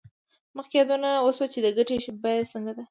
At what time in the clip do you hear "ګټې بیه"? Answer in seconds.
1.77-2.49